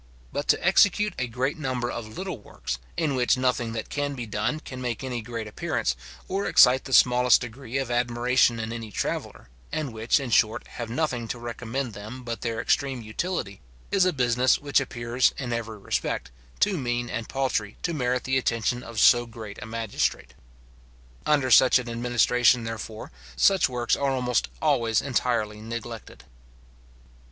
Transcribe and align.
But 0.33 0.47
to 0.47 0.67
execute 0.67 1.13
a 1.19 1.27
great 1.27 1.59
number 1.59 1.91
of 1.91 2.17
little 2.17 2.39
works, 2.39 2.79
in 2.97 3.13
which 3.13 3.37
nothing 3.37 3.73
that 3.73 3.89
can 3.89 4.15
be 4.15 4.25
done 4.25 4.59
can 4.59 4.81
make 4.81 5.03
any 5.03 5.21
great 5.21 5.45
appearance, 5.45 5.95
or 6.27 6.47
excite 6.47 6.85
the 6.85 6.91
smallest 6.93 7.41
degree 7.41 7.77
of 7.77 7.91
admiration 7.91 8.59
in 8.59 8.73
any 8.73 8.89
traveller, 8.91 9.47
and 9.71 9.93
which, 9.93 10.19
in 10.19 10.31
short, 10.31 10.65
have 10.69 10.89
nothing 10.89 11.27
to 11.27 11.37
recommend 11.37 11.93
them 11.93 12.23
but 12.23 12.41
their 12.41 12.59
extreme 12.59 13.03
utility, 13.03 13.61
is 13.91 14.03
a 14.03 14.11
business 14.11 14.57
which 14.57 14.79
appears, 14.79 15.35
in 15.37 15.53
every 15.53 15.77
respect, 15.77 16.31
too 16.59 16.79
mean 16.79 17.07
and 17.07 17.29
paltry 17.29 17.77
to 17.83 17.93
merit 17.93 18.23
the 18.23 18.39
attention 18.39 18.81
of 18.81 18.99
so 18.99 19.27
great 19.27 19.61
a 19.61 19.67
magistrate. 19.67 20.33
Under 21.27 21.51
such 21.51 21.77
an 21.77 21.87
administration 21.87 22.63
therefore, 22.63 23.11
such 23.35 23.69
works 23.69 23.95
are 23.95 24.09
almost 24.09 24.47
always 24.63 24.99
entirely 24.99 25.61
neglected. 25.61 26.23